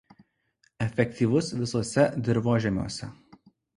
Efektyvus 0.85 1.49
visuose 1.59 2.07
dirvožemiuose. 2.29 3.11